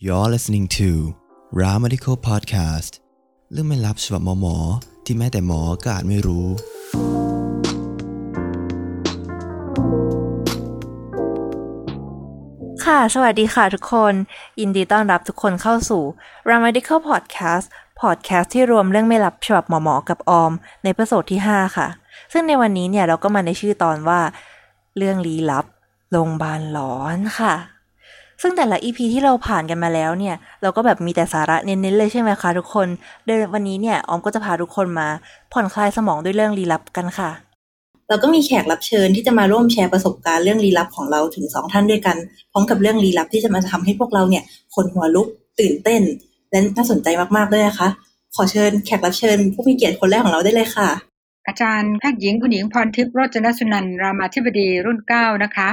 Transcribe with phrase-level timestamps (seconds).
[0.00, 0.90] You're listening to
[1.58, 2.92] Ra Medical Podcast
[3.52, 4.56] เรื่องไม่ลับฉบับหมอหมอ
[5.04, 6.46] ที่แม้แต่หมอก็อาจไม่รู้
[12.84, 14.14] ค่ะ สวัสดีค่ะทุกคน
[14.60, 16.02] ยินดีต้อนรับทุกคนเข้าสู่
[16.48, 17.66] r a m a d i c a l Podcast
[18.00, 20.52] Podcast ที่รวมเรื่องไม่ลับฉบับหมอหมอกับออม
[20.84, 21.88] ในประโซดที่ 5 ค่ะ
[22.32, 24.20] ซึ่งในวันนี้เนี่ยเราก็มาในชื่อตอนว่า
[24.96, 25.64] เรื่องลี้ลับ
[26.10, 27.77] โรงพยาบาลหลอนค่ะ
[28.42, 32.88] ซึ่งแต่ละ EP ที่เราผ่านกันมาแล้วเนี่ย เราก็แบบมีแต่สาระเน้นๆเลยใช่ไหมคะทุกคน
[33.26, 35.08] โดยวันนี้เนี่ยออมก็จะพาทุกคนมา
[35.52, 37.30] ผ่อนคลายสมองด้วยเรื่องลี้ลับกันค่ะ
[38.08, 42.16] เราก็มีแขกรับเชิญที่จะมาร่วมแชร์ประสบการณ์เรื่องลี้ลับของเราถึงสองท่านด้วยกัน
[42.52, 44.42] พร้อมกับเรื่องลี้ลับที่จะมาทำให้พวกเราเนี่ย
[44.74, 45.26] ขนหัวลุก
[45.60, 46.02] ตื่นเต้น
[46.50, 47.88] และน่าสนใจมากๆด้วยนะคะ
[48.34, 50.88] ขอเชิญแขกรับเชิญ ผู้มีเกียรติคนแรกของเราได้เลยค่ะ
[51.46, 55.68] อาจารย์แพทย์หญิงคุณหญิงพรทิพย์โรจนสุนันท์รามาธิบดีรุ่นเก้านะคะ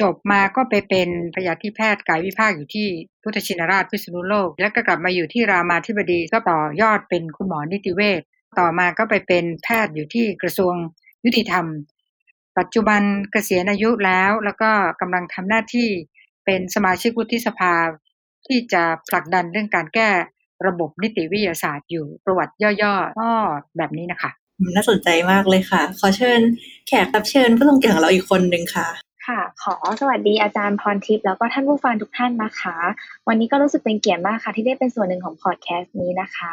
[0.00, 2.88] จบมาก็ไปเป็นพยาธิแพทย์กายวิภาคอยู่ที่
[3.22, 8.22] พุทธชินราชพิษณุโลก แล้วก็กลับมาอยู่ที่รามาธิบดีก็ต่อยอดเป็นคุณหมอนิติเวช
[8.58, 10.74] ต่อมาก็ไปเป็นแพทย์อยู่ที่กระทรวง
[11.24, 11.66] ยุติธรรม
[12.58, 15.88] ปัจจุบันเกษียณอายุแล้วแล้วก็กำลังทำหน้าที่
[16.44, 17.74] เป็นสมาชิกวุฒิสภา
[18.46, 20.10] ที่จะผลักดันเรื่องการแก้
[20.66, 23.30] ระบบนิติวิทยาศาสตร์อยู่ประวัติย่อๆก็
[23.76, 24.30] แบบนี้นะคะ
[24.76, 26.40] น่าสนใจมากเลยค่ะ ขอเชิญ
[26.88, 28.88] แขกรับเชิญผู้ทรงเกียรติของเราอีกคนหนึ่งค่ะ
[29.28, 32.76] ค่ะ ขอสวัสดีอาจารย์พรทิพย์แล้วก็ท่านผู้ฟังทุกท่านนะคะ
[33.28, 36.52] วันนี้ก็รู้สึกเป็นเกียรติมากค่ะ ที่ได้เป็นส่วนหนึ่งของพอดแคสต์นี้นะคะ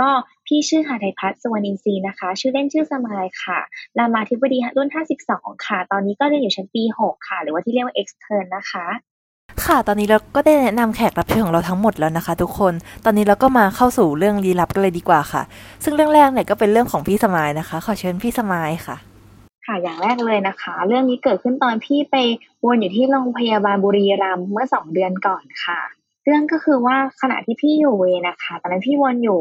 [0.00, 0.08] ก็
[0.46, 3.58] พี่ชื่อหาไทยพัฒน์สุวรรณินทรีย์นะคะ ชื่อเล่นชื่อสมายค่ะ
[3.98, 4.88] รามาธิบดีรุ่น
[5.28, 8.86] 52 ค่ะ ตอนนี้ก็เรียนอยู่ชั้นปี 6 ค่ะ หรือว่าที่เรียกว่า extern นะคะ
[9.64, 12.72] ค่ะ ตอนนี้เราก็ได้แนะนำแขกรับเชิญของเราทั้งหมดแล้วนะคะ ทุกคน
[13.04, 15.42] ตอนนี้เราก็มาเข้าสู่เรื่องลี้ลับกันเลยดีกว่าค่ะ
[15.84, 18.96] ซึ่งเรื่องแรกเนี่ยก็เป็นเรื่องของพี่สมายนะคะ ขอเชิญพี่สมายค่ะ
[19.66, 22.16] ค่ะอย่างแรกเลยนะคะ เรื่องนี้เกิดขึ้นตอนพี่ไป
[22.64, 25.80] วนอยู่ที่โรงพยาบาลบุรีรัมย์เมื่อสองเดือนก่อนค่ะ
[26.24, 29.40] เรื่องก็คือว่าขณะที่พี่อยู่เวรนะคะตอนนั้นพี่วนอยู่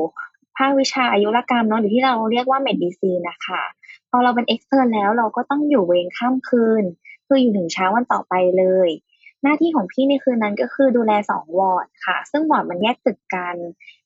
[0.57, 3.61] ภาควิชาอายุรกรรมเนาะหรือที่เราเรียกว่า medicine นะคะ
[4.09, 6.83] พอเราเป็นเอ็กเซอร์แล้วเราก็ต้องอยู่เวรข้ามคืน
[7.27, 8.89] คืออยู่ถึงเช้าวันต่อไปเลย
[9.45, 13.55] หน้าที่ของพี่ในคืนนั้นก็คือดูแลสองวอร์ดค่ะ ซึ่งวอร์ดมันแยกตึกกัน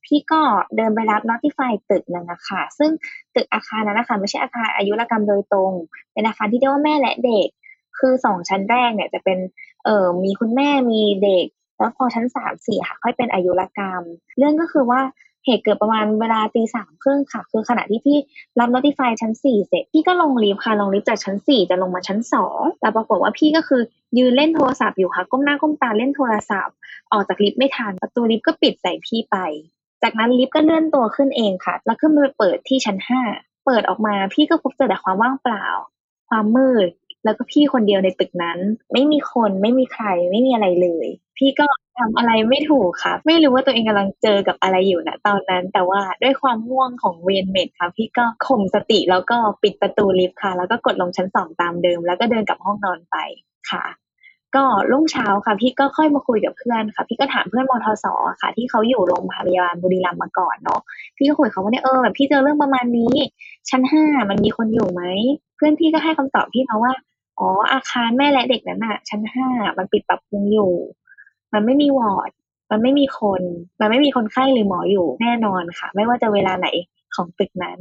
[0.06, 0.42] พี่ก็
[0.76, 2.92] เดินไปรับ notify ตึกนึงอะค่ะ ซึ่ง
[3.36, 5.72] ตึกอาคารนั้นนะคะไม่ใช่อาคารอายุรกรรมโดยตรง
[6.14, 7.48] เป็นอาคารที่เรียกว่าแม่และเด็ก
[8.00, 9.40] คือสองชั้นแรกเนี่ยจะเป็น
[9.86, 11.46] เอ่อมีคุณแม่มีเด็ก
[11.78, 14.04] แล้วพอชั้นสามสี่ค่ะค่อยเป็นอายุรกรรม
[14.38, 15.02] เรื่องก็คือว่า
[15.46, 18.18] เหตุเกิดประมาณเวลาตีสามครึ่งค่ะ คือขณะที่พี่
[18.60, 23.82] รับ notify ชั้นสี่เสร็จ พี่ก็ลงลิฟต์ค่ะ ลงลิฟต์จากชั้นสี่จะลงมาชั้นสองแต่ปรากฏว่าพี่ก็คือ
[24.18, 26.76] ยืนเล่นโทรศัพท์อยู่ค่ะ ก้มหน้าก้มตาเล่นโทรศัพท์
[27.12, 29.38] ออกจากลิฟต์ไม่ทัน ประตูลิฟต์ก็ปิดใส่พี่ไป
[30.04, 33.22] จากนั้นลิฟต์ก็เลื่อนตัวขึ้นเองค่ะ แล้วขึ้นไปเปิดที่ชั้นห้า
[33.66, 35.66] เปิดออกมาพี่ก็พบเจอแต่ความว่างเปล่า
[36.30, 36.90] ความมืด
[37.24, 38.60] แล้วก็พี่คนเดียวในตึกนั้น
[38.94, 41.08] ไม่มีคน ไม่มีใคร ไม่มีอะไรเลย
[41.38, 41.68] พี่ก็
[42.00, 53.16] ทำอะไรไม่ถูกค่ะ ไม่รู้ว่าตัวเองกำลังเจอกับอะไรอยู่นะตอนนั้น แต่ว่าด้วยความง่วงของเวร med ค่ะ พี่ก็ข่มสติแล้วก็ปิดประตูลิฟต์ค่ะ แล้วก็กดลงชั้นสองตามเดิม แล้วก็เดินกลับห้องนอนไป
[53.72, 53.86] ค่ะ
[54.56, 58.06] ก็รุ่งเช้าค่ะ พี่ก็ค่อยมาคุยกับเพื่อนค่ะ พี่ก็ถามเพื่อนมทส
[58.42, 60.82] ค่ะ ที่เขาอยู่โรงพยาบาลบุรีรัมย์มาก่อนเนาะ
[61.18, 63.14] พี่ก็คุยกับเขาว่าเนี่ยเออแบบพี่เจอเรื่องประมาณนี้
[63.70, 65.04] ชั้นห้ามันมีคนอยู่ไหม
[65.56, 66.94] เพื่อนพี่ก็ให้คำตอบพี่มาว่า
[67.40, 70.72] อ๋ออาคารแม่และเด็กนั้นอะชั้นห้ามันปิดปรับปรุงอยู่
[71.54, 72.32] มันไม่มีวอร์ด
[72.72, 73.42] มันไม่มีคน
[73.80, 76.68] มันไม่มีคนไข้หรือหมออยู่แน่นอนค่ะ ไม่ว่าจะเวลาไหน
[77.16, 77.80] ของตึกนั้น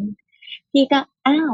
[0.73, 1.53] พี่ก็อ้าว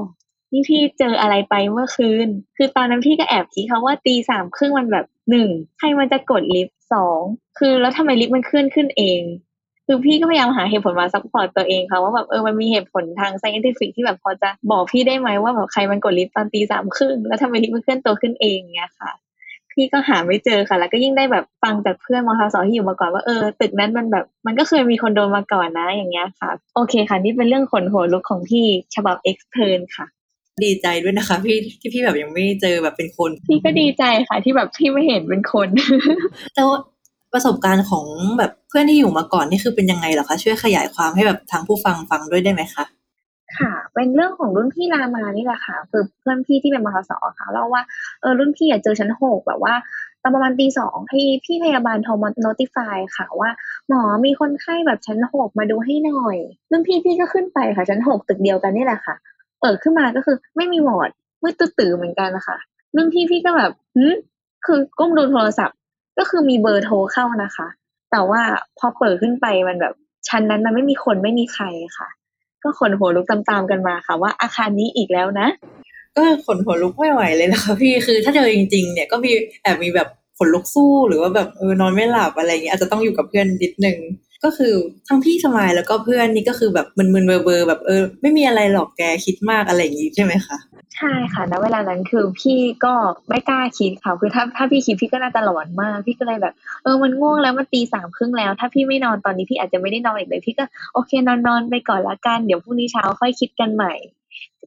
[0.53, 5.49] นี่พี่เจออะไรไปเมื่อคืน คือตอนนั้นพี่ก็แอบคิดเขาว่าตีสามครึ่งมันแบบหนึ่ง
[5.79, 7.21] ใครมันจะกดลิฟต์สอง
[7.59, 9.23] คือแล้วทำไมลิฟต์มันเคลื่อนขึ้นเอง
[9.87, 19.11] คือพี่ก็พยายามหาเหตุผลมา support ตัวเองค่ะว่าแบบเออมันมีเหตุผลทาง scientific ที่แบบพอจะบอกพี่ได้ไหมว่าแบบใครมันกดลิฟต์ตอนตีสามครึ่งแล้วทำไมลิฟต์มันเคลื่อนตัวขึ้นเองเงี้ยค่ะ
[19.75, 30.07] พี่ก็หาไม่เจอค่ะ แล้วก็ยิ่งได้แบบฟังจากเพื่อนมทสที่อยู่มาก่อนว่าเออตึกนั้นมันแบบ มันก็เคยมีคนโดนมาก่อนนะ อย่างเงี้ยค่ะ โอเคค่ะ นี่เป็นเรื่องขนหัวลุกของพี่ฉบับ extern ค่ะ
[30.65, 35.69] ดีใจด้วยนะคะ พี่ที่พี่แบบยังไม่เจอแบบเป็นคน พี่ก็ดีใจค่ะ ที่แบบพี่ไม่เห็นเป็นคน
[36.55, 36.79] แต่ว่า
[37.33, 38.07] ประสบการณ์ของ
[38.39, 42.85] แบบเพื่อนที่อยู่มาก่อนนี่คือเป็นยังไงเหรอคะช่วยขยายความให้แบบทางผู้ฟังฟังด้วยได้ไหมคะค่ะ
[43.95, 47.83] เป็นเรื่องของรุ่นพี่รามานี่แหละค่ะคือเพื่อนพี่ที่เป็นมทสค่ะเล่าว่า
[48.21, 49.75] เออรุ่นพี่อะเจอชั้นหกแบบว่า
[50.23, 53.51] ตอนประมาณตีสองพี่พี่พยาบาลโทรมา notify ค่ะว่า
[53.89, 56.37] หมอมีคนไข้แบบชั้นหกมาดูให้หน่อย
[56.71, 59.15] รุ่นพี่พี่ก็ขึ้นไปค่ะชั้นหกตึกเดียวกันนี่แหละค่ะ
[59.61, 61.11] เปิดขึ้นมาก็คือไม่มีวอร์ด
[61.43, 62.57] มืดตื้อเหมือนกันนะคะ
[62.97, 64.15] รุ่นพี่พี่ก็แบบหืม
[64.67, 65.77] คือก้มดูโทรศัพท์
[66.19, 67.69] ก็คือมีเบอร์โทรเข้านะคะ
[68.11, 68.43] แต่ว่า
[68.79, 69.95] พอเปิดขึ้นไปมันแบบ
[70.29, 71.65] ชั้นนั้นมันไม่มีคนไม่มีใคร
[71.99, 72.09] ค่ะ
[72.65, 75.49] ก็ขนหัวลุกตามๆกันมาค่ะว่าอาคารนี้อีกแล้วนะ
[76.17, 79.33] ก็ขนหัวลุกไม่ไหวเลยนะคะพี่คือถ้าเจอจริง ๆ เนี่ยก็มี
[79.63, 80.09] แอบมีแบบ
[80.39, 83.99] ขนลุกสู้หรือว่าแบบเออนอนไม่หลับอะไรเงี้ยอาจจะต้องอยู่กับเพื่อนนิดนึง
[84.45, 84.75] ก็คือ
[85.09, 90.57] ทั้งพี่สมายแล้วก็เพื่อนนี่ก็คือแบบมึนๆเบอร์ๆแบบเออไม่มีอะไรหรอกแกคิดมากอะไรอย่างงี้ใช่ไหมคะ
[90.97, 92.95] ใช่ค่ะณเวลานั้นคือพี่ก็
[93.29, 103.95] ไม่กล้าคิดค่ะคือถ้าถ้าพี่คิดพี่ก็น่าจะหลอนมากพี่ก็เลยแบบ เออมันง่วงแล้วมันตีสามครึ่งแล้ว ถ้าพี่ไม่นอนตอนนี้พี่อาจจะไม่ได้นอนอีกเลยพี่ก็โอเคนอนนอนไปก่อนละกันเดี๋ยวพรุ่งนี้เช้าค่อยคิดกันใหม่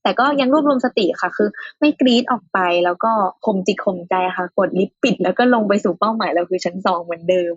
[0.04, 1.50] แต่ก็ยังรวบรวมสติค่ะ คือ
[1.80, 3.12] ไม่กรีดออกไปแล้วก็
[3.46, 7.54] ข่มจิตข่มใจค่ะ กดลิฟต์ปิด แล้วก็ลงไปสู่เป้าหมายเราคือชั้นสองเหมือนเดิม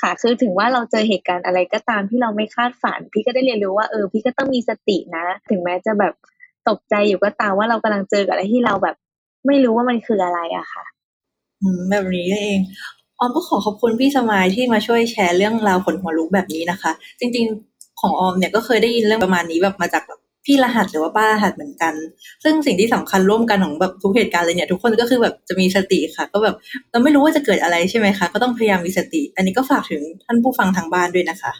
[0.00, 6.14] ค่ะ คือถึงว่าเราเจอเหตุการณ์อะไรก็ตามที่เราไม่คาดฝัน พี่ก็ได้เรียนรู้ว่าเออพี่ก็ต้องมีสตินะ ถึงแม้จะแบบ
[6.68, 8.96] ตกใจอยู่ก็ตามว่าเรากำลังเจออะไรที่เราแบบ
[9.46, 10.84] ไม่รู้ว่ามันคืออะไรอะค่ะ
[11.62, 12.60] อืมแบบนี้เอง
[13.18, 21.94] ออมก็ขอขอบคุณพี่สมายที่มาช่วยแชร์เรื่องราวขนหัวลุกแบบนี้นะคะ จริง ๆ ของออมเนี่ยก็เคยได้ยินเรื่องประมาณนี้แบบมาจากแบบ พี่รหัสหรือว่าป้ารหัสเหมือนกัน
[22.44, 26.54] ซึ่งสิ่งที่สำคัญร่วมกันของแบบทุกเหตุการณ์เลยเนี่ย ทุกคนก็คือแบบจะมีสติค่ะ ก็แบบ
[26.90, 31.52] เราไม่รู้ว่าจะเกิดอะไรใช่ไหมคะก็ต้องพยายามมีสติ อันนี้ก็ฝากถึงท่านผู้ฟังทางบ้านด้วยนะคะ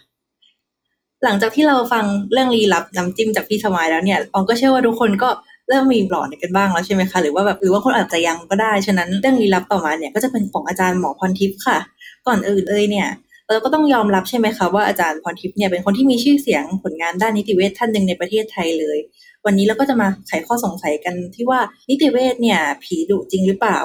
[1.25, 5.29] หลังจากที่เราฟังเรื่องลี้ลับน้ำจิ้มจากพี่สมายแล้วเนี่ยออมก็เชื่อว่าทุกคนก็
[5.69, 11.79] เริ่มมีหลอนกันบ้างแล้วใช่ไหมคะหรือว่าแบบหรือว่าคนอาจจะยังก็ได้ฉะนั้นเรื่องลี้ลับต่อมาเนี่ยก็จะเป็นของอาจารย์หมอพรทิพย์ค่ะ
[12.27, 13.09] ก่อนอื่นเลยเนี่ย
[13.51, 18.99] เราก็ต้องยอมรับใช่ไหมคะว่าอาจารย์พรทิพย์เนี่ยเป็นคนที่มีชื่อเสียงผลงานด้านนิติเวชท่านหนึ่งในประเทศไทยเลย
[19.45, 23.79] วันนี้เราก็จะมาไขข้อสงสัยกันที่ว่านิติเวชเนี่ย ผีดุจริงหรือเปล่า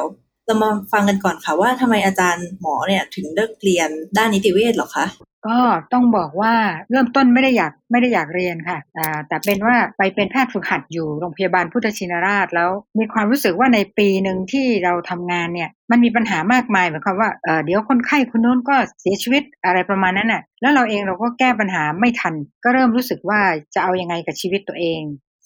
[0.49, 5.05] เรามาฟังกันก่อนค่ะว่าทำไมอาจารย์หมอเนี่ยถึงเลิกเรียนด้านนิติเวชหรอคะ
[5.47, 5.57] ก็
[5.93, 6.53] ต้องบอกว่า
[6.89, 8.79] เริ่มต้นไม่ได้อยากไม่ได้อยากเรียนค่ะ
[9.27, 12.69] แต่เป็นว่าไปเป็นแพทย์ฝึกหัดอยู่โรงพยาบาลพุทธชินราชแล้ว
[12.99, 23.41] มีความรู้สึกว่าในปีหนึ่งที่เราทำงานเนี่ยมันมีปัญหามากมายหมายความว่าเเดี๋ยวคนไข้คนโน้นก็เสียชีวิตอะไรประมาณนั้นน่ะแล้วเราเองเราก็แก้ปัญหาไม่ทัน ก็เริ่มรู้สึกว่า
[23.75, 25.01] จะเอายังไงกับชีวิตตัวเอง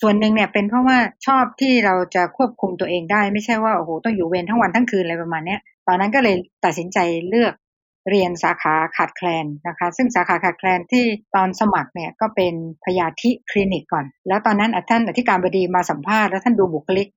[0.06, 6.36] ส่วนหนึ่งเนี่ยเป็นเพราะว่าชอบที่เราจะควบคุมตัวเองได้ ไม่ใช่ว่าโอ้โหต้องอยู่เวรทั้งวันทั้งคืนอะไรประมาณเนี้ยตอนนั้นก็เลย
[6.66, 6.98] ตัดสินใจ
[7.30, 7.54] เลือก
[8.10, 11.04] เรียนสาขาขาดแคลนนะคะ ซึ่งสาขาขาดแคลนที่
[11.36, 12.54] ตอนสมัครเนี่ยก็เป็น
[12.84, 17.08] พยาธิคลินิกก่อน แล้วตอนนั้นท่านอธิการบดีมาสัมภาษณ์แล้วท่านดูบุคลิก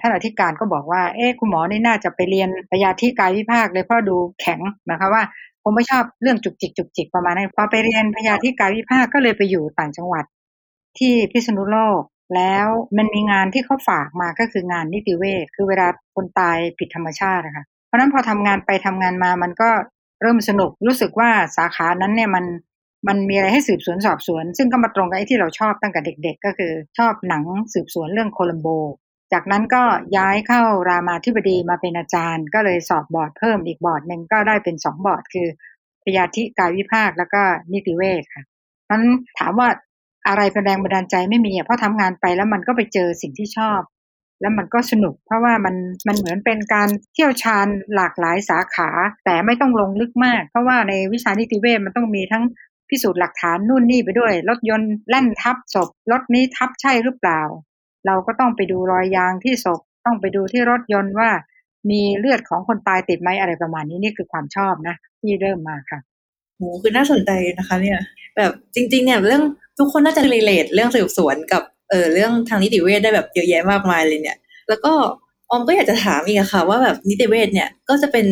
[0.00, 4.60] ท่านอธิการก็บอกว่า เอ๊ะคุณหมอนี่น่าจะไปเรียนพยาธิกายวิภาคเลยเพราะดูแข็ง
[4.90, 5.22] นะคะว่า
[5.62, 10.24] ผมไม่ชอบเรื่องจุกจิกจุกจิกประมาณนั้นพอไปเรียนพยาธิกายวิภาคก็เลยไปอยู่ต่างจังหวัด
[10.98, 12.00] ที่พิษณุโลก
[12.34, 12.66] แล้ว
[12.96, 19.70] มันมีงานที่เขาฝากมาก็คืองานนิติเวชคือเวลาคนตายผิดธรรมชาตินะคะเพราะนั้นพอทำงานไปทำงานมามันก็
[20.22, 22.44] เริ่มสนุกรู้สึกว่าสาขานั้นเนี่ยมัน
[23.08, 27.44] มันมีอะไรให้สืบสวนสอบสวน ซึ่งก็มาตรงกับไอ้ที่เราชอบตั้งแต่เด็ก ๆ ก็คือชอบหนัง
[27.74, 28.68] สืบสวนเรื่องโคลัมโบ
[29.32, 29.82] จากนั้นก็
[30.16, 35.48] ย้ายเข้ารามาธิบดีมาเป็นอาจารย์ ก็เลยสอบบอร์ดเพิ่มอีกบอร์ดหนึ่งก็ได้เป็นสองบอร์ดคือ
[36.04, 37.42] พยาธิกายวิภาคแล้วก็
[37.72, 38.44] นิติเวชค่ะ
[38.90, 39.04] นั้น
[39.38, 39.68] ถามว่า
[40.26, 43.80] อะไรเป็นแรงบันดาลใจไม่มีเพราะทำงานไปแล้วมันก็ไปเจอสิ่งที่ชอบ
[44.40, 45.74] แล้วมันก็สนุก เพราะว่ามัน
[46.08, 48.88] มันเหมือนเป็นการเชี่ยวชาญหลากหลายสาขา
[49.24, 52.44] แต่ไม่ต้องลงลึกมาก เพราะว่าในวิชานิติเวชมันต้องมีทั้ง
[52.88, 57.40] พิสูจน์หลักฐานนู่นนี่ไปด้วย รถยนต์แล่นทับศพรถนี้ทับใช่หรือเปล่า
[58.06, 61.30] เราก็ต้องไปดูรอยยางที่ศพต้องไปดูที่รถยนต์ว่า
[61.90, 65.98] มีเลือดของคนตายติดไหมอะไรประมาณนี้นี่คือความชอบนะ ที่เริ่มมาค่ะ
[66.56, 67.98] โหคือน่าสนใจนะคะเนี่ย
[68.36, 69.44] แบบจริง ๆ เนี่ยเรื่อง
[69.78, 74.38] ทุกคนน่าจะรีเลทเรื่องสืบสวนกับเออเรื่องทางนิติเวชได้แบบเยอะแยะมากมายเลยเนี่ย
[74.68, 74.92] แล้วก็
[75.50, 78.26] ออมก็อยากจะถามอีกค่ะ ว่าแบบนิติเวชเนี่ยก็จะเป็น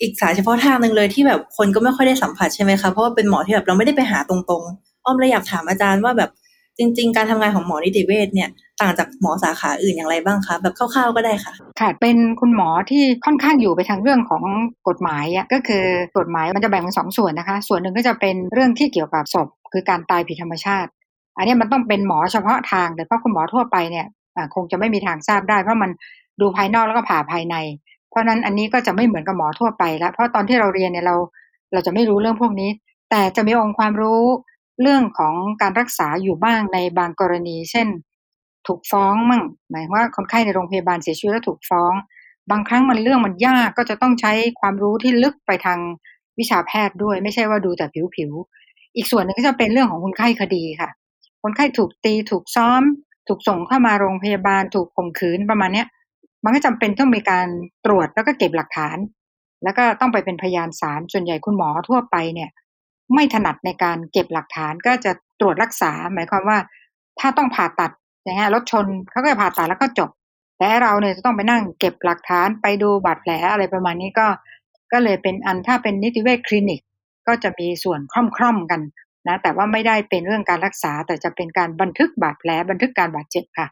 [0.00, 6.30] อีกสายเฉพาะทางหนึ่งเลยที่แบบคนก็ไม่ค่อยได้สัมผัสใช่ไหมคะเพราะว่าเป็นหมอที่แบบเราไม่ได้ไปหาตรงๆ อ้อมเลยอยากถามอาจารย์ว่าแบบ
[6.78, 8.48] จริง ๆ การทำงานของหมอนิติเวชเนี่ย
[8.80, 14.42] ต่างจากหมอสาขาอื่นอย่างไรบ้างคะแบบคร่าวๆก็ได้ค่ะ ค่ะ เป็นคุณหมอที่ค่อนข้างอยู่ไปทางเรื่องของ
[14.88, 15.84] กฎหมายอะก็คือ
[16.18, 20.90] กฎหมายมันจะแบ่งเป็นสองส่วนนะคะ ส่วนหนึ่งก็จะเป็นเรื่องที่เกี่ยวกับศพ คือการตายผิดธรรมชาติ
[21.36, 24.06] อันนี้มันต้องเป็นหมอเฉพาะทางแต่เพราะคุณหมอทั่วไปเนี่ย
[24.54, 25.90] คงจะไม่มีทางทราบได้ เพราะมัน
[26.40, 27.56] ดูภายนอกแล้วก็ผ่าภายใน
[28.10, 31.16] เพราะนั้นอันนี้ก็จะไม่เหมือนกับหมอทั่วไปแล้วเพราะตอนที่เราเรียนเนี่ยเรา
[31.72, 32.70] เราจะไม่รู้เรื่องพวกนี้
[33.10, 34.22] แต่จะมีองค์ความรู้
[34.82, 37.88] เรื่องของการรักษาอยู่บ้างในบางกรณี เช่น
[38.66, 41.94] ถูกฟ้องมั่งหมายว่าคนไข้ในโรงพยาบาลเสียชีวิตแล้วถูกฟ้อง
[42.50, 45.78] บางครั้งมันเรื่องมันยากก็จะต้องใช้ความรู้ที่ลึกไปทาง
[46.38, 48.63] วิชาแพทย์ด้วย ไม่ใช่ว่าดูแต่ผิวๆ
[48.96, 50.90] อีกส่วนหนึ่งก็จะเป็นเรื่องของคนไข้คดีค่ะ
[51.42, 52.82] คนไข้ถูกตีถูกซ้อม
[53.28, 55.86] ถูกส่งเข้ามาโรงพยาบาลถูกข่มขืนประมาณเนี้ย
[56.44, 57.46] มันก็จำเป็นต้องมีการ
[57.84, 58.96] ตรวจแล้วก็เก็บหลักฐาน
[59.64, 62.50] แล้วก็ต้องไปเป็นพยานศาลส่วนใหญ่คุณหมอทั่วไปเนี่ย
[63.14, 66.58] ไม่ถนัดในการเก็บหลักฐานก็จะตรวจรักษา หมายความว่า
[67.20, 67.90] ถ้าต้องผ่าตัด
[68.22, 70.10] อย่างเงี้ยรถชนเขาก็จะผ่าตัดแล้วก็จบ
[70.58, 74.26] แต่เราเนี่ยจะต้องไปนั่งเก็บหลักฐานไปดูบาดแผลอะไรประมาณนี้ก็
[74.92, 76.80] ก็เลยเป็นอันถ้าเป็นนิติเวชคลินิก
[77.28, 78.80] ก็จะมีส่วนคล่อมๆกัน
[79.28, 83.66] นะแต่ว่าไม่ได้เป็นเรื่องการรักษาแต่จะเป็นการบันทึกบาดแผลบันทึกการบาดเจ็บค่ะ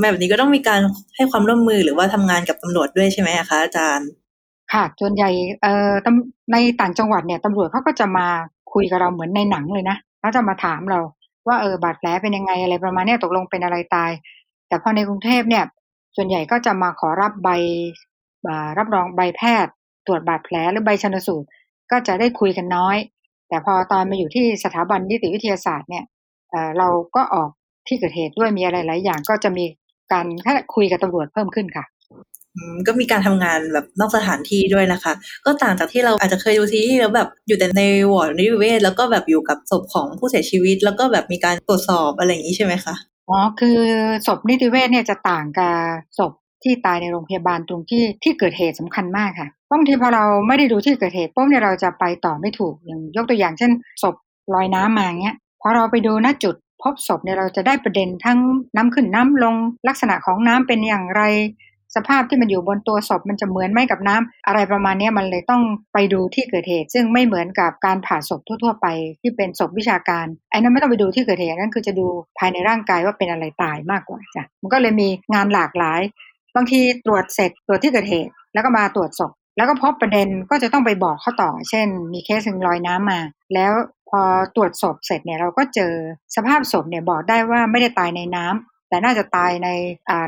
[0.00, 0.80] แบบนี้ก็ต้องมีการ
[1.16, 4.08] ให้ความร่วมมือหรือว่าทำงานกับตำรวจด้วยใช่ไหมคะอาจารย์
[4.72, 5.30] ค่ะส่วนใหญ่
[5.62, 8.26] เอ่อตำในต่างจังหวัดเนี่ยตำรวจเขาก็จะมา
[8.72, 11.00] คุยกับเราเหมือนในหนังเลยนะเขาจะมาถามเรา
[11.48, 14.10] ว่าเออบาดแผลเป็นยังไงอะไรประมาณเนี้ยตกลงเป็นอะไรตาย
[14.68, 15.64] แต่พอในกรุงเทพเนี่ย
[16.16, 17.48] ส่วนใหญ่ก็จะมาขอรับใบ
[18.48, 19.72] อ่ารับรองใบแพทย์
[20.06, 21.48] ตรวจบาดแผลหรือใบชันสูตร
[21.90, 22.96] ก็จะได้คุยกันน้อย
[23.48, 26.04] แต่พอตอนมาอยู่ที่สถาบันนิติวิทยาศาสตร์เนี่ย
[26.50, 27.50] เอ่อเราก็ออก
[27.88, 29.64] ที่เกิดเหตุด้วยมีอะไรหลายอย่างก็จะมี
[30.12, 30.26] การ
[30.74, 31.84] คุยกับตำรวจเพิ่มขึ้นค่ะ
[32.56, 35.12] อืมก็มีการทำงานแบบนอกสถานที่ด้วยนะคะ
[35.44, 42.94] ก็ต่างจากที่เราอาจจะเคยดูซีรีส์แล้วแบบอยู่แต่ในวอร์ดนิติเวชแล้วก็แบบอยู่กับศพของผู้เสียชีวิต แล้วก็แบบมีการตรวจสอบอะไรอย่างนี้ใช่ไหมคะ
[43.28, 43.78] อ๋อคือ
[44.26, 45.76] ศพนิติเวชเนี่ยจะต่างกับ
[46.18, 46.32] ศพ
[46.62, 53.70] ที่ตายในโรงพยาบาลตรงที่ที่เกิดเหตุสำคัญมากค่ะบางทีพอเราไม่ได้ดูที่เกิดเหตุปุ๊บเนี่ยเราจะไปต่อไม่ถูกอย่างยกตัวอย่างเช่น
[54.02, 54.14] ศพ
[54.54, 58.38] ลอยน้ำมาเงี้ยพอเราไปดูณจุดพบศพเนี่ยเราจะได้ประเด็นทั้ง
[58.76, 59.54] น้ำขึ้นน้ำลง
[59.88, 61.22] ลักษณะของน้ำเป็นอย่างไร
[61.96, 68.86] สภาพที่มันอยู่บนตัวศพมันจะเหมือนไหมกับน้ำอะไรประมาณนี้มันเลยต้องไปดูที่เกิดเหตุ ซึ่งไม่เหมือนกับการผ่าศพทั่ว ๆ ไป
[69.22, 72.06] ที่เป็นศพวิชาการไอ้นั้นไม่ต้องไปดูที่เกิดเหตุนั่นคือจะดู
[72.38, 76.00] ภายในร่างกายว่าเป็นอะไรตายมากกว่าจ้ะมันก็เลยมีงานหลากหลาย
[76.56, 83.20] บางทีตรวจเสร็จตรวจที่เกิดเหตุ แล้วก็มาตรวจศพแล้วก็พบประเด็นก็จะต้องไปบอกเขาต่อ เช่น มีเคสหนึ่งลอยน้ำมา
[83.54, 83.72] แล้ว
[84.10, 84.20] พอ
[84.56, 85.92] ตรวจศพเสร็จเนี่ยเราก็เจอ
[86.36, 89.68] สภาพศพเนี่ยบอกได้ว่าไม่ได้ตายในน้ำ แต่น่าจะตายใน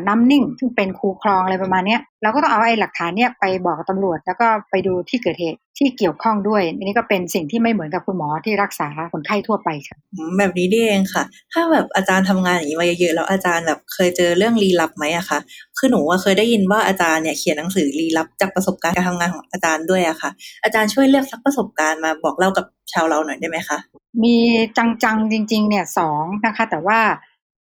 [0.07, 9.97] น้ำนิ่ง ซึ่งเป็นคูคลองอะไรประมาณนี้เราก็ต้องเอาไอ้หลักฐานเนี่ยไปบอกตำรวจ แล้วก็ไปดูที่เกิดเหตุที่เกี่ยวข้องด้วยอันนี้ก็เป็นสิ่งที่ไม่เหมือนกับคุณหมอที่รักษาคนไข้ทั่วไปค่ะ
[10.39, 15.39] แบบนี้นี่เองค่ะ ถ้าแบบอาจารย์ทำงานอย่างนี้มาเยอะๆแล้วอาจารย์แบบเคยเจอเรื่องลี้ลับไหมอะคะ
[15.79, 20.31] คือหนูว่าเคยได้ยินว่าอาจารย์เนี่ยเขียนหนังสือลี้ลับจากประสบการณ์การทำงานของอาจารย์ด้วยอะค่ะ
[20.65, 23.79] อาจารย์ช่วยเลือกสักประสบการณ์มาบอกเล่ากับชาวเราหน่อยได้ไหมคะ
[24.25, 24.37] มี
[24.79, 26.99] จังๆจริง ๆ เนี่ยสองนะคะ แต่ว่า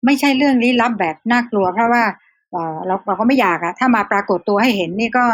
[0.04, 2.02] ไม่ใช่เรื่องลี้ลับแบบน่ากลัว เพราะว่า
[2.86, 5.24] เราเราก็ไม่อยากอะถ้ามาปรากฏตัวให้เห็นนี่ก็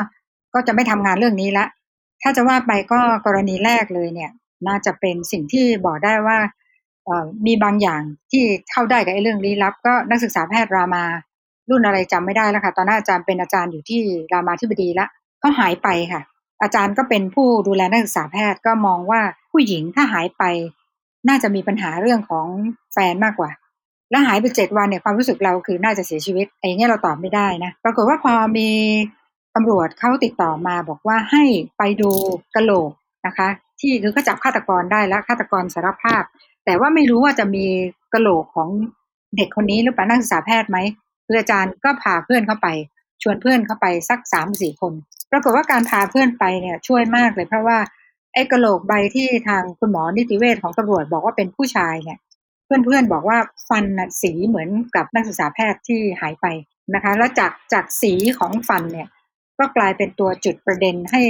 [0.54, 1.66] ก็จะไม่ทำงานเรื่องนี้ละ
[2.23, 4.30] ถ้าจะว่าไปก็กรณีแรกเลยเนี่ย
[4.68, 6.38] น่าจะเป็นสิ่งที่บอกได้ว่า
[7.47, 11.04] มีบางอย่างที่เข้าได้กับไอ้เรื่องลี้ลับ ก็นักศึกษาแพทย์รามา
[11.71, 14.00] รุ่นอะไรจำไม่ได้แล้วค่ะ ตอนนั้นอาจารย์เป็นอาจารย์อยู่ที่
[14.33, 15.06] รามาธิบดีละ
[15.42, 16.23] ก็หายไปค่ะ
[16.62, 19.21] อาจารย์ก็เป็นผู้ดูแลนักศึกษาแพทย์ก็มองว่า
[19.52, 20.42] ผู้หญิงถ้าหายไป
[21.28, 22.47] น่าจะมีปัญหาเรื่องของ
[22.92, 23.50] แฟนมากกว่า
[24.14, 28.68] แล้วหายไปเจ็ดวันเนี่ยความรู้สึกเราคือน่าจะเสียชีวิตไอ้เงี้ยเราตอบไม่ได้นะปรากฏว่าพอมี
[29.54, 31.44] ตำรวจเขาติดต่อมาบอกว่าให้
[31.78, 32.11] ไปดู
[32.54, 32.90] กระโหลก
[33.26, 33.49] นะคะ
[33.80, 36.23] ที่คือเขาจับฆาตกรได้แล้วฆาตกรสารภาพ
[36.64, 37.66] แต่ว่าไม่รู้ว่าจะมี
[38.14, 38.68] กระโหลกของ
[39.37, 40.78] เด็กคนนี้หรือเปล่านักศึกษาแพทย์ไหม
[41.25, 42.68] เพื่ออาจารย์ก็พาเพื่อนเข้าไป
[43.23, 44.92] ชวนเพื่อนเข้าไปสักสามสี่คน
[45.30, 47.78] ปรากฏว่าการพาเพื่อนไปเนี่ยช่วยมากเลยเพราะว่า
[48.35, 52.18] ไอ้กระโหลกใบที่ทางคุณหมอนิติเวชของตำรวจบอกว่าเป็นผู้ชายเนี่ย
[52.66, 53.85] เพื่อนๆบอกว่าฟัน
[54.23, 56.47] สีเหมือนกับนักศึกษาแพทย์ที่หายไป
[56.94, 59.09] นะคะ แล้วจากจากสีของฟันเนี่ย
[59.59, 61.23] ก็กลายเป็นตัวจุดประเด็นให้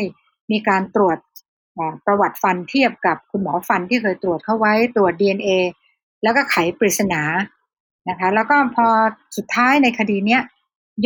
[0.50, 1.18] มีการตรวจ
[2.06, 5.50] ประวัติฟันเทียบกับคุณหมอฟันที่เคยตรวจเข้าไว้ตรวจ DNA
[6.22, 7.22] แล้วก็ไขปริศนา
[8.08, 8.86] นะคะ แล้วก็พอ
[9.36, 10.42] สุดท้ายในคดีเนี้ย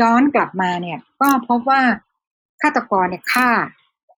[0.01, 1.83] ย้อนกลับมาเนี่ยก็พบว่า
[2.63, 3.51] ฆาตกรเนี่ยฆ่า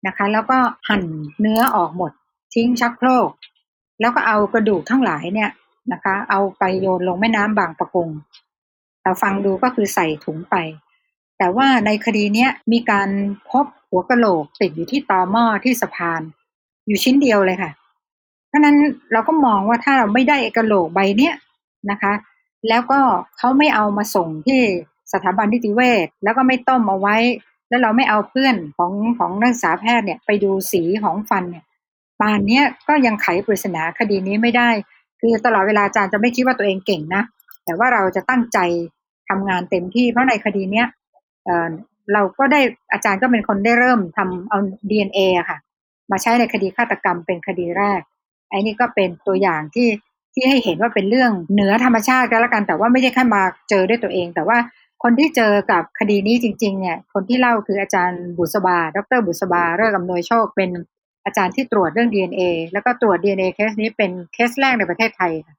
[0.07, 0.57] นะคะ แล้วก็
[0.89, 1.03] หั่น
[1.39, 2.11] เนื้อออกหมด
[2.53, 3.31] ทิ้งชักโครก
[4.01, 5.49] แล้วก็เอากระดูกทั้งหลายเนี่ย
[5.91, 8.09] นะคะ เอาไปโยนลงแม่น้ำบางปะกง
[9.03, 10.55] เราฟังดูก็คือใส่ถุงไป
[11.37, 13.09] แต่ว่าในคดีเนี้ยมีการ
[13.49, 16.21] พบหัวกะโหลกติดอยู่ที่ตอหม้อที่สะพาน
[16.87, 17.71] อยู่ชิ้นเดียวเลยค่ะ
[18.47, 18.77] เพราะนั้น
[19.11, 21.35] เราก็มองว่าถ้าเราไม่ได้กะโหลกใบเนี้ย
[21.91, 22.13] นะคะ
[22.69, 22.99] แล้วก็
[23.37, 24.59] เขาไม่เอามาส่งที่
[25.13, 27.17] สถาบันนิติเวชแล้วก็ไม่ต้มเอาไว้
[27.69, 31.65] แล้วเราไม่เอาเพื่อนของของนักศึกษาแพทย์เนี่ยไปดูสีของฟันเนี่ย
[32.21, 34.69] ป่านนี้ก็ยังไขปริศนาคดีนี้ไม่ได้
[35.21, 37.23] คือตลอดเวลาอาจารย์จะไม่คิดว่าตัวเองเก่งนะ
[37.65, 38.59] แต่ว่าเราจะตั้งใจ
[39.29, 40.87] ทำงานเต็มที่เพราะในคดีเนี้ย
[41.45, 42.61] เเราก็ได้
[42.93, 44.57] อาจารย์ก็เป็นคนได้เริ่มทำเอา
[44.89, 45.57] DNA อะค่ะ
[46.11, 48.01] มาใช้ในคดีฆาตกรรมเป็นคดีแรก
[48.49, 49.89] ไอ้นี่ก็เป็นตัวอย่างที่
[50.33, 54.57] ที่ให้เห็นว่าเป็นเรื่องเหนือธรรมชาติก็แล้วกัน แต่ว่าไม่ใช่แค่มาเจอด้วยตัวเอง แต่ว่า
[55.03, 60.69] คนที่เจอกับคดีนี้จริง ๆ เนี่ย คนที่เล่าคืออาจารย์บุษบา ดร บุษบา เรื่องอำนวยโชคเป็น
[61.29, 62.41] อาจารย์ที่ตรวจเรื่อง DNA
[62.73, 65.55] แล้วก็ตรวจ DNA เคสนี้เป็นเคสแรกในประเทศไทยค่ะ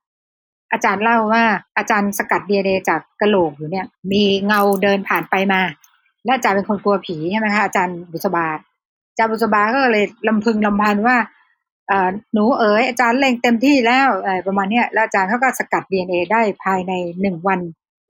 [0.72, 1.44] อาจารย์เล่าว่า
[1.78, 5.60] อาจารย์สกัด DNA จากกระโหลกอยู่เนี่ย มีเงาเดินผ่านไปมา
[6.24, 8.46] และอาจารย์เป็นคนกลัวผีใช่ไหมคะอาจารย์บุษบา
[9.10, 11.16] อาจารย์บุษบาก็เลยลำพึงลำพันว่า
[12.32, 14.08] หนูเอ๋ยอาจารย์เล็งเต็มที่แล้ว
[14.46, 17.60] ประมาณนี้แล้วอาจารย์เขาก็สกัด DNA ได้ภายในหนึ่งวัน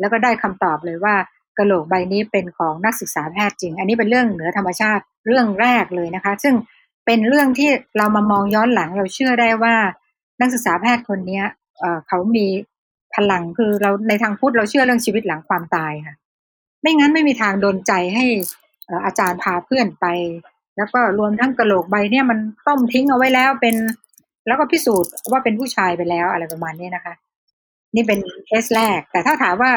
[0.00, 1.14] แล้วก็ได้คำตอบเลยว่า
[1.58, 6.54] กระโหลกใบนี้เป็นของนักศึกษาแพทย์จริง อันนี้เป็นเรื่องเหนือธรรมชาติเรื่องแรกเลยนะคะ ซึ่ง
[7.12, 9.74] เป็นเรื่องที่เรามามองย้อนหลังเราเชื่อได้ว่า
[10.40, 11.42] นักศึกษาแพทย์คนนี้
[11.78, 12.46] เเขามี
[13.14, 16.16] พลังคือเราในทางพุทธเราเชื่อเรื่องชีวิตหลังความตายค่ะ
[16.82, 18.24] ไม่งั้นไม่มีทางโดนใจให้
[19.04, 20.06] อาจารย์พาเพื่อนไป
[20.76, 23.76] แล้วก็รวมทั้งกระโหลกใบเนี่ยมันต้มทิ้งเอาไว้แล้วเป็น
[24.46, 27.14] แล้วก็พิสูจน์ว่าเป็นผู้ชายไปแล้วอะไรประมาณนี้นะคะ
[27.94, 29.72] นี่เป็นเคสแรก แต่ถ้าถามว่า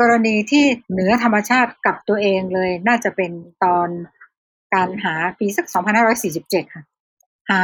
[0.00, 3.30] กรณีที่เหนือธรรมชาติกับตัวเองเลย น่าจะเป็น
[3.64, 3.88] ตอน
[4.74, 5.66] การหาปีสัก
[6.20, 6.82] 2547 ค่ะ
[7.50, 7.62] หา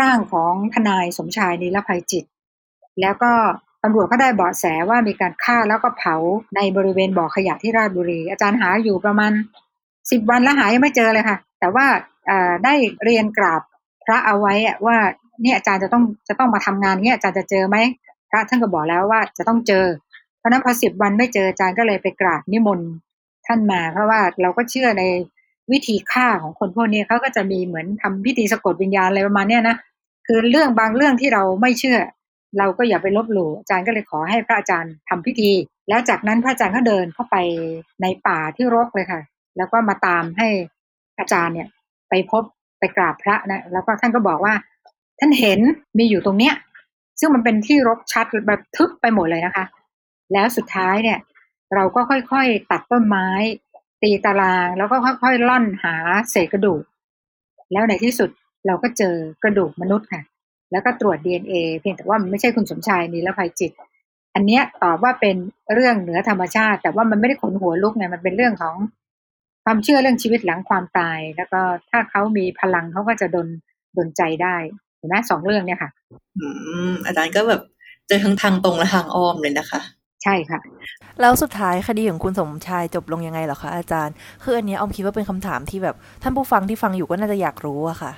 [0.00, 2.24] ร่างของทนายสมชายนิรภัยจิต
[3.00, 3.32] แล้วก็
[3.82, 6.16] ตำรวจก็ได้เบาะแสว่ามีการฆ่าแล้วก็เผา
[6.56, 9.32] ในบริเวณบ่อขยะที่ราชบุรี อาจารย์หาอยู่ประมาณ
[10.10, 11.86] สิบวันแล้วหายังไม่เจอเลยค่ะ แต่ว่า
[12.64, 13.62] ได้เรียนกราบ
[14.04, 14.54] พระเอาไว้
[14.86, 14.98] ว่า
[15.42, 17.76] เนี่ยอาจารย์จะต้องจะต้องมาทำงานเนี่ยอาจารย์จะเจอไหม
[18.30, 19.84] พระท่านก็บอกแล้วว่าจะต้องเจอ
[20.38, 22.88] เพราะนั้นพอสิบวันไม่เจออาจารย์ก็เลยไปกราบนิมนต์
[23.46, 25.02] ท่านมา เพราะว่าเราก็เชื่อใน
[25.72, 29.76] วิธีฆ่าของคนพวกนี้เขาก็จะมีเหมือนทำพิธีสะกดวิญญาณอะไรประมาณเนี้ยนะ
[30.26, 31.98] คือเรื่องบางเรื่องที่เราไม่เชื่อ
[32.58, 35.50] เราก็อย่าไปลบหลู่อาจารย์ก็เลยขอให้พระอาจารย์ทำพิธี
[35.88, 37.36] แล้วจากนั้นพระอาจารย์ก็เดินเข้าไป
[38.02, 39.20] ในป่าที่รกเลยค่ะ
[39.56, 40.48] แล้วก็มาตามให้
[41.18, 41.68] อาจารย์เนี่ย
[42.08, 42.42] ไปพบ
[42.78, 44.54] ไปกราบพระนะแล้วก็ท่านก็บอกว่า
[45.18, 45.60] ท่านเห็น
[45.98, 46.54] มีอยู่ตรงเนี้ย
[47.20, 49.64] ซึ่งมันเป็นที่รกชัดแบบทึบไปหมดเลยนะคะ
[50.32, 51.18] แล้วสุดท้ายเนี่ย
[51.74, 53.26] เราก็ค่อยๆตัดต้นไม้
[54.02, 55.94] ตีตารางแล้วก็ค่อยๆล่อนหา
[56.30, 56.82] เศษกระดูก
[57.72, 58.30] แล้วในที่สุด
[58.66, 60.22] เราก็เจอกระดูกมนุษย์ค่ะ
[60.72, 63.72] แล้วก็ตรวจ DNA เพียงแต่ว่ามันไม่ใช่คุณสมชายนิรภัยจิต
[64.34, 65.36] อันเนี้ยตอบว่าเป็น
[65.74, 68.74] เรื่องเหนือธรรมชาติ แต่ว่ามันไม่ได้ขนหัวลุกไงมันเป็นเรื่องของ
[69.64, 71.60] ความเชื่อเรื่องชีวิตหลังความตาย แล้วก็
[71.90, 73.48] ถ้าเขามีพลังเขาก็จะดน
[73.96, 74.56] ดนใจได้
[74.98, 75.90] เห็นไหมสองเรื่องเนี่ยค่ะ
[76.38, 76.46] อื
[76.90, 77.62] มอาจารย์ก็แบบ
[78.06, 79.80] เจอทั้งทางตรงและทางอ้อมเลยนะคะ
[80.26, 80.60] ใช่ค่ะ
[81.20, 88.12] แล้วสุดท้ายคดีของคุณสมชายจบลงยังไงเหรอคะอาจารย์ คืออันนี้ออมคิดว่าเป็นคำถามที่แบบท่านผู้ฟังที่ฟังอยู่ก็น่าจะอยากรู้อะค่ะ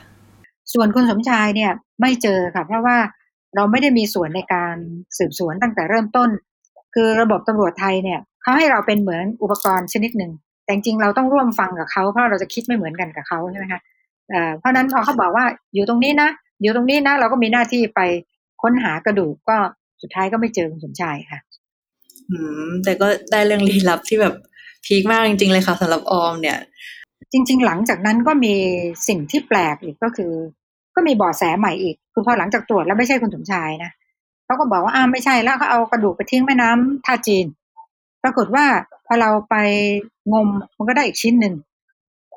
[0.73, 2.97] ส่วนคุณสมชายเนี่ยไม่เจอค่ะ เพราะว่า
[3.57, 4.75] เราไม่ได้มีส่วนในการ
[5.19, 6.29] สืบสวนตั้งแต่เริ่มต้น
[6.95, 10.33] คือระบบตำรวจไทยเนี่ยเขาให้เราเป็นเหมือนอุปกรณ์ชนิดหนึ่ง
[10.65, 13.81] แต่จริงเราต้องร่วมฟังกับเขาเพราะเราจะคิดไม่เหมือนกันกับเขาใช่ไหมคะ
[14.59, 16.31] เพราะนั้นพอเขาบอกว่าอยู่ตรงนี้นะ
[16.62, 18.00] อยู่ตรงนี้นะเราก็มีหน้าที่ไป
[18.62, 19.57] ค้นหากระดูกก็
[20.03, 21.38] สุดท้ายก็ไม่เจอคุณสมชายค่ะ
[22.31, 24.35] อืมแต่ก็ได้เรื่องลี้ลับที่แบบ
[24.85, 26.59] พีคมากจริง ๆ เลยค่ะสำหรับออมเนี่ย
[27.33, 28.55] จริง ๆ หลังจากนั้นก็มี
[29.09, 30.33] สิ่งที่แปลกอีกก็คือ
[30.95, 33.91] ก็มีเบาะแสใหม่อีก คือพอหลังจากตรวจแล้วไม่ใช่คุณสมชายนะ
[34.45, 37.47] เขาก็บอกว่าอ้าไม่ใช่แล้วเขาเอากระดูกไปทิ้งแม่น้ำท่าจีน
[38.23, 38.64] ปรากฏว่า
[39.07, 39.55] พอเราไป
[40.33, 41.55] งมมันก็ได้อีกชิ้นหนึ่ง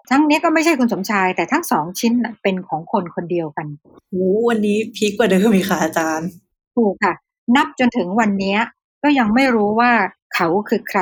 [0.10, 3.67] ทั้งนี้ก็ไม่ใช่คุณสมชาย แต่ทั้งสองชิ้นเป็นของคนคนเดียวกัน
[4.10, 6.30] โอ้วันนี้พีคกว่าเดิมอีกค่ะอาจารย์
[6.75, 7.13] ถูกค่ะ
[7.56, 8.56] นับจนถึงวันนี้
[9.03, 9.91] ก็ยังไม่รู้ว่า
[10.35, 11.01] เขาคือใคร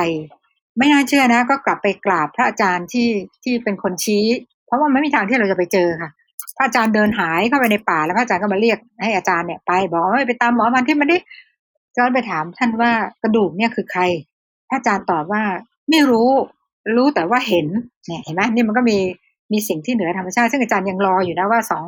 [0.78, 3.08] ไม่น่าเชื่อนะ ก็กลับไปกราบพระอาจารย์ที่
[3.44, 4.24] ที่เป็นคนชี้
[4.66, 6.10] เพราะว่าไม่มีทางที่เราจะไปเจอค่ะ
[6.56, 11.18] พระอาจารย์เดินหายเข้าไปในป่าแล้วพระอาจารย์ก็มาเรียกให้อาจารย์เนี่ยไป บอกว่าไปตามหมอพันที่มาดิ
[11.96, 14.02] ย้อนไปถามท่านว่ากระดูกเนี่ยคือใคร
[14.68, 15.42] พระอาจารย์ตอบว่า
[15.90, 16.30] ไม่รู้
[16.96, 17.66] รู้แต่ว่าเห็น
[18.06, 18.98] เนี่ยเห็นไหมนี่มันก็มี
[19.52, 21.84] มีสิ่งที่เหนือธรรมชาติ ซึ่งอาจารย์ยังรออยู่นะว่าสอง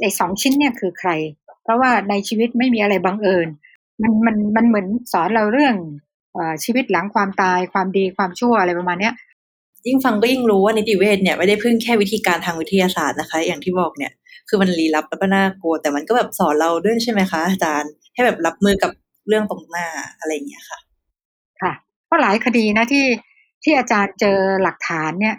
[0.00, 1.10] ไอ้สองชิ้นเนี่ยคือใคร
[1.62, 3.48] เพราะว่าในชีวิตไม่มีอะไรบังเอิญ
[4.02, 5.74] มันมันมันเหมือนสอนเราเรื่อง
[6.36, 9.14] อชีวิตหลังความตายความดีความชั่วอะไรประมาณเนี้ย
[9.86, 14.12] ยิ่งฟังก็ยิ่งรู้ว่านิติเวชเนี่ยไม่ได้พึ่งแค่วิธีการทางวิทยาศาสตร์นะคะ อย่างที่บอกเนี่ย
[14.48, 18.90] คือมันลี้ลับแล้วก็น่ากลัว แต่มันก็แบบสอนเราด้วยใช่ไหมคะอาจารย์ให้แบบรับมือกับ
[19.28, 19.86] เรื่องตรงหน้า
[20.18, 20.78] อะไรอย่างเงี้ยค่ะ
[21.62, 21.72] ค่ะ
[22.08, 23.06] ก็หลายคดีนะที่
[23.64, 25.36] ที่อาจารย์เจอหลักฐานเนี่ย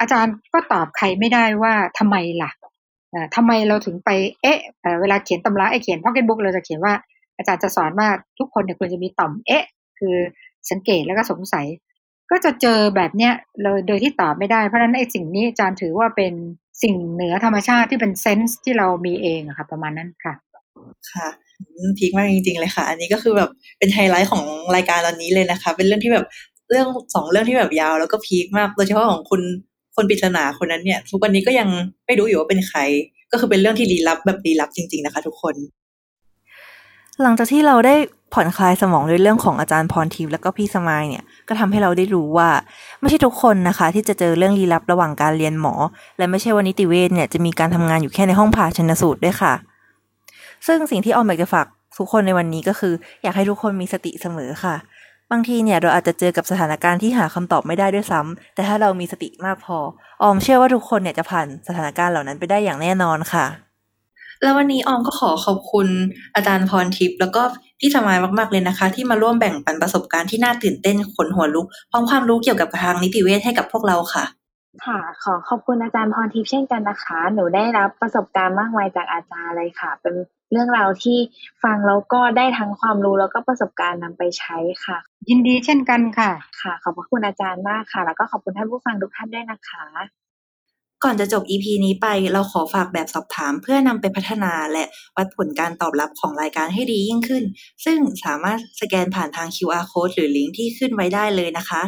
[0.00, 2.50] อาจารย์ก็ตอบใครไม่ได้ว่าทำไมล่ะ
[3.36, 4.10] ทำไมเราถึงไป
[4.42, 4.58] เอ๊ะ
[5.00, 6.94] เวลาเขียนตำราไอ้เขียนพ็อกเก็ตบุ๊กเราจะเขียนว่า
[7.38, 9.64] อาจารย์จะสอนว่าทุกคนเนี่ยควรจะมีต่อมเอ๊ะ
[9.98, 10.16] คือ
[10.70, 11.66] สังเกตแล้วก็สงสัย
[12.30, 16.32] ก็จะเจอแบบเนี้ยเลยโดยที่ตอบไม่ได้ เพราะฉะนั้นไอ้สิ่งนี้อาจารย์ถือว่าเป็น
[16.82, 20.34] สิ่งเหนือธรรมชาติที่เป็น sense ที่เรามีเองอะค่ะ ประมาณนั้นค่ะ
[21.12, 21.28] ค่ะ
[21.98, 24.44] peak มากจริง ๆ เลยค่ะ อันนี้ก็คือแบบเป็นไฮไลท์ของ
[24.76, 26.26] รายการตอนนี้เลยนะคะ เป็นเรื่องที่แบบ
[26.70, 29.40] เรื่องสองเรื่องที่แบบยาวแล้วก็ peak มากโดยเฉพาะของคุณ
[29.96, 31.68] คนปริศนาคนนั้นเนี่ย ทุกวันนี้ก็ยัง
[32.06, 32.80] ไม่รู้อยู่ว่าเป็นใคร
[33.32, 35.54] ก็คือเป็นเรื่องที่ลี้ลับแบบลี้ลับจริง ๆนะคะ ทุกคน
[37.22, 37.94] หลังจากที่เราได้
[38.34, 42.48] ผ่อนคลายสมองด้วยเรื่องของอาจารย์พรทิพย์แล้วก็พี่สมายเนี่ยก็ทำให้เราได้รู้ว่า
[43.00, 45.74] ไม่ใช่ทุกคนนะคะ ที่จะเจอเรื่องลี้ลับระหว่างการเรียนหมอ
[46.18, 49.54] และไม่ใช่ว่านิติเวชเนี่ยจะมีการทำงานอยู่แค่ในห้องผ่าชนสูตรด้วยค่ะ
[50.66, 51.66] ซึ่งสิ่งที่ออมอยากจะฝาก
[51.98, 54.74] ทุกคนในวันนี้ก็คือ อยากให้ทุกคนมีสติเสมอค่ะ
[55.30, 59.78] บางทีเนี่ยเราอาจจะเจอกับสถานการณ์ที่หาคำตอบไม่ได้ด้วยซ้ำแต่ถ้าเรามีสติมากพอ
[60.22, 63.46] ออมเชื่อว่าทุกคนเนี่ยจะผ่านสถานการณ์เหล่านั้นไปได้อย่างแน่นอนค่ะ
[64.42, 65.88] แล้ววันนี้ออมก็ขอขอบคุณ
[66.34, 67.42] อาจารย์พรทิพย์แล้วก็
[67.80, 74.24] พี่สมายมาก ๆ เลยนะคะ ที่มาร่วมแบ่งปันประสบการณ์ที่น่าตื่นเต้นขนหัวลุกพร้อมความรู้เกี่ยวกับทางนิติเวชให้กับพวกเราค่ะ
[74.86, 80.14] ค่ะ ขอขอบคุณอาจารย์พรทิพย์เช่นกันนะคะ หนูได้รับประสบการณ์มากมายจากอาจารย์เลยค่ะ เป็น
[80.52, 81.18] เรื่องราวที่
[81.64, 84.98] ฟังแล้วก็ได้ทั้งความรู้แล้วก็ประสบการณ์นำไปใช้ค่ะ
[85.28, 86.30] ยินดีเช่นกันค่ะ
[86.62, 89.84] ค่ะ ขอบพระคุณอาจารย์มากค่ะ แล้วก็ขอบคุณท่านผู้ฟังทุกท่านด้วยนะคะ
[91.04, 94.84] ก่อนจะจบ EP นี้ไปเราขอฝากแบบสอบถามเพื่อนำไปพัฒนาและ
[95.16, 97.44] วัดผลการตอบรับของรายการให้ดียิ่งขึ้น
[97.84, 101.82] ซึ่งสามารถสแกนผ่านทาง QR code หรือลิงก์ที่ขึ้นไว้ได้เลยนะคะ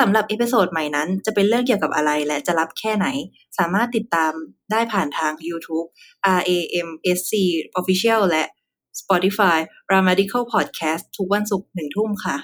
[0.00, 3.06] สำหรับ episode ใหม่นั้นจะเป็นเรื่องเกี่ยวกับอะไรและจะลับแค่ไหน
[3.58, 4.32] สามารถติดตาม
[4.70, 5.86] ได้ผ่านทาง YouTube
[6.38, 7.32] RAMSC
[7.80, 8.44] Official และ
[9.00, 9.58] Spotify
[9.92, 12.36] Ramadical Podcast ทุกวันศุกร์หนึ่งทุ่มค่ะ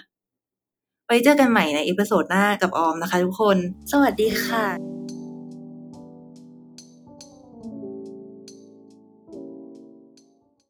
[1.07, 3.57] ไว้เจอกันใหม่ใน episode หน้ากับออมนะคะทุกคน
[3.93, 4.98] สวัสดีค่ะ